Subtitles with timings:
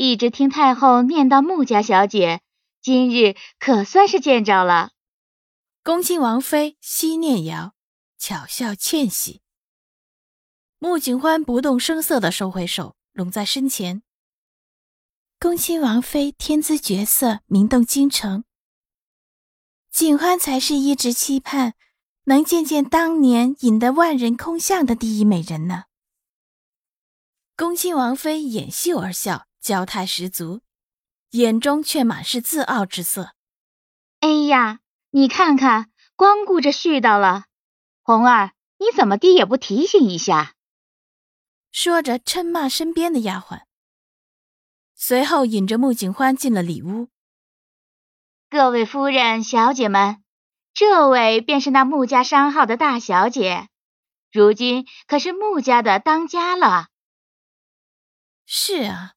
[0.00, 2.40] 一直听太后念叨穆家小姐，
[2.80, 4.92] 今日可算是见着了。
[5.82, 7.74] 恭亲王妃惜念瑶
[8.16, 9.42] 巧笑倩兮。
[10.78, 14.04] 穆景欢不动声色地收回手，拢在身前。
[15.40, 18.44] 恭亲王妃天姿绝色，名动京城。
[19.90, 21.74] 景欢才是一直期盼
[22.26, 25.86] 能见见当年引得万人空巷的第一美人呢。
[27.56, 29.47] 恭亲王妃掩袖而笑。
[29.68, 30.62] 娇态十足，
[31.32, 33.34] 眼中却满是自傲之色。
[34.20, 34.80] 哎呀，
[35.10, 37.44] 你看看，光顾着絮叨了。
[38.00, 40.54] 红儿，你怎么地也不提醒一下？
[41.70, 43.64] 说着，嗔骂身边的丫鬟。
[44.94, 47.10] 随后，引着穆景欢进了里屋。
[48.48, 50.24] 各位夫人、小姐们，
[50.72, 53.68] 这位便是那穆家商号的大小姐，
[54.32, 56.88] 如今可是穆家的当家了。
[58.46, 59.12] 是啊。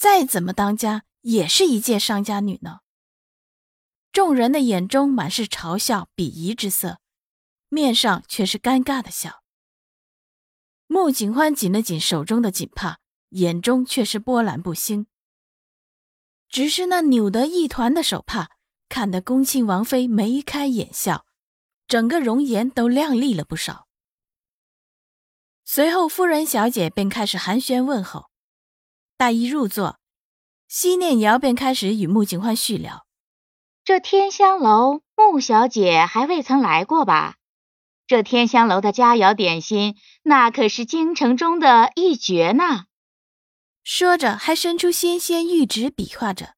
[0.00, 2.78] 再怎么当家，也是一介商家女呢。
[4.10, 7.00] 众人的眼中满是嘲笑、鄙夷之色，
[7.68, 9.42] 面上却是尴尬的笑。
[10.86, 15.06] 穆景欢紧了紧手中的锦帕，眼中却是波澜不兴。
[16.48, 18.52] 只是那扭得一团的手帕，
[18.88, 21.26] 看得恭亲王妃眉开眼笑，
[21.86, 23.86] 整个容颜都靓丽了不少。
[25.66, 28.29] 随后，夫人、小姐便开始寒暄问候。
[29.20, 29.98] 待一入座，
[30.66, 33.04] 西念瑶便开始与穆景欢叙聊。
[33.84, 37.36] 这天香楼穆小姐还未曾来过吧？
[38.06, 42.86] 这天香楼的佳肴点心，那可是京城中的一绝呢。
[43.84, 46.54] 说着，还伸出纤纤玉指比划着。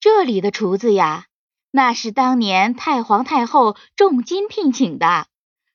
[0.00, 1.26] 这里的厨子呀，
[1.70, 5.26] 那是当年太皇太后重金聘请的，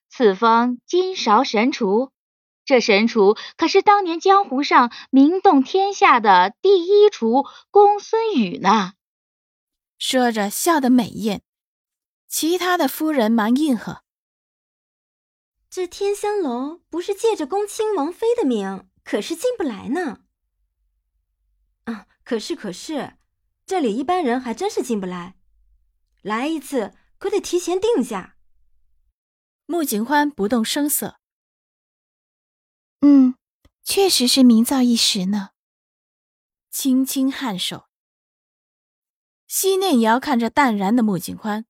[0.08, 2.10] 赐封金勺神厨。
[2.70, 8.92] 这神厨可是当年江湖上名动天下的第一厨公孙羽呢。
[9.98, 11.42] 说着笑得美艳，
[12.28, 14.04] 其他的夫人忙应和
[15.68, 20.20] ：“这天香楼不是借着恭亲王妃的名，可是进不来呢。”
[21.90, 23.14] 啊，可是可是，
[23.66, 25.34] 这里一般人还真是进不来，
[26.22, 28.36] 来一次可得提前定下。
[29.66, 31.19] 穆景欢不动声色。
[33.00, 33.34] 嗯，
[33.82, 35.50] 确实是名噪一时呢。
[36.70, 37.88] 轻轻颔首，
[39.46, 41.66] 西念瑶看着淡然的穆景欢，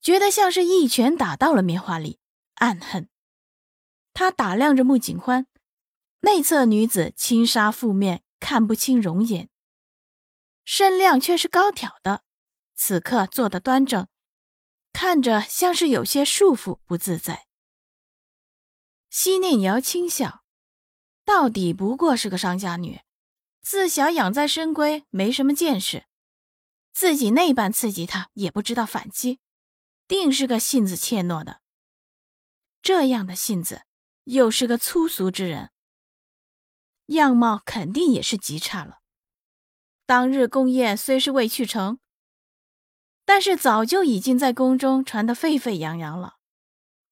[0.00, 2.20] 觉得像是一拳打到了棉花里，
[2.54, 3.08] 暗恨。
[4.12, 5.48] 他打量着穆景欢，
[6.20, 9.48] 内侧女子轻纱覆面，看不清容颜，
[10.64, 12.22] 身量却是高挑的，
[12.76, 14.06] 此刻坐得端正，
[14.92, 17.46] 看着像是有些束缚不自在。
[19.10, 20.43] 西念瑶轻笑。
[21.24, 23.00] 到底不过是个商家女，
[23.62, 26.04] 自小养在深闺，没什么见识，
[26.92, 29.40] 自己那般刺激她也不知道反击，
[30.06, 31.62] 定是个性子怯懦的。
[32.82, 33.84] 这样的性子，
[34.24, 35.70] 又是个粗俗之人，
[37.06, 38.98] 样貌肯定也是极差了。
[40.04, 41.98] 当日宫宴虽是未去成，
[43.24, 46.36] 但是早就已经在宫中传得沸沸扬扬了，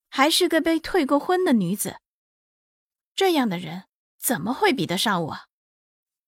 [0.09, 1.97] 还是个被退过婚的女子，
[3.15, 3.85] 这样的人。
[4.23, 5.39] 怎么会比得上我？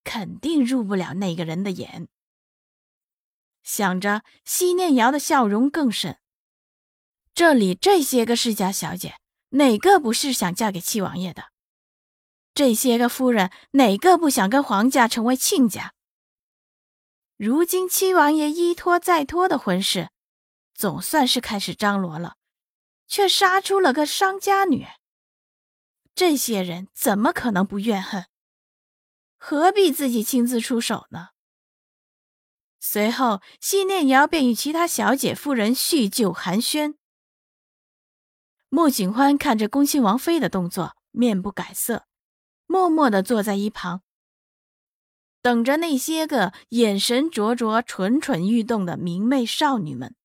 [0.04, 2.10] 肯定入不了那个人的眼。
[3.64, 6.20] 想着，西念瑶的笑容更甚。
[7.34, 9.16] 这里这些个世家小姐，
[9.52, 11.46] 哪个不是想嫁给七王爷的？
[12.54, 15.94] 这些个夫人，哪个不想跟皇家成为亲家？
[17.38, 20.10] 如今七王爷一拖再拖的婚事，
[20.74, 22.36] 总算是开始张罗了，
[23.08, 24.86] 却杀出了个商家女。
[26.16, 28.28] 这些人怎么可能不怨恨？
[29.38, 31.32] 何必自己亲自出手呢？
[32.80, 36.96] 随后，西念瑶便与其他小姐夫人叙旧寒暄。
[38.70, 42.06] 穆景欢看着恭亲王妃的动作，面不改色，
[42.66, 44.02] 默默地坐在一旁，
[45.42, 50.16] 等着那些个眼神灼灼、蠢蠢欲动的明媚少女们。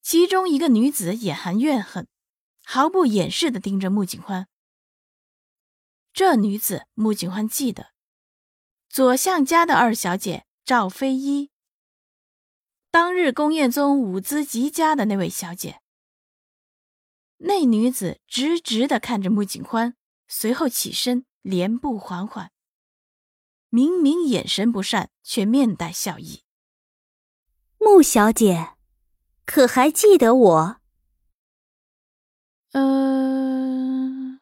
[0.00, 2.08] 其中一个女子眼含怨恨。
[2.72, 4.48] 毫不掩饰的盯着穆景欢。
[6.14, 7.92] 这女子，穆景欢记得，
[8.88, 11.50] 左相家的二小姐，赵飞一，
[12.90, 15.82] 当日宫宴中舞姿极佳的那位小姐。
[17.36, 19.94] 那女子直直的看着穆景欢，
[20.26, 22.52] 随后起身，连步缓缓，
[23.68, 26.44] 明明眼神不善，却面带笑意。
[27.76, 28.76] 穆小姐，
[29.44, 30.81] 可还记得我？
[32.72, 34.40] 嗯。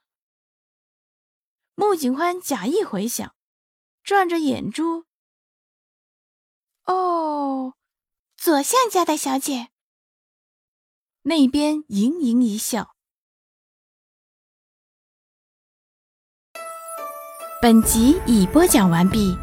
[1.75, 3.35] 穆景欢假意回想，
[4.03, 5.07] 转着眼珠。
[6.85, 7.75] 哦，
[8.37, 9.69] 左相家的小姐。
[11.23, 12.97] 那边盈盈一笑。
[17.61, 19.37] 本集已播讲完毕。